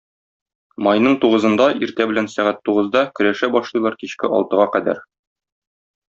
Майның 0.85 1.17
тугызында 1.25 1.67
иртә 1.87 2.07
белән 2.13 2.29
сәгать 2.37 2.63
тугызда 2.71 3.05
көрәшә 3.21 3.51
башлыйлар 3.59 3.99
кичке 4.01 4.33
алтыга 4.39 4.67
кадәр. 4.79 5.05